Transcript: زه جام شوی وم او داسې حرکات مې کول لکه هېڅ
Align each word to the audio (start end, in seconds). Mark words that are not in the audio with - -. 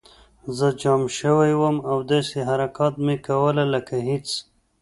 زه 0.57 0.67
جام 0.81 1.01
شوی 1.17 1.51
وم 1.57 1.77
او 1.89 1.97
داسې 2.11 2.37
حرکات 2.49 2.93
مې 3.05 3.15
کول 3.27 3.57
لکه 3.73 3.95
هېڅ 4.07 4.27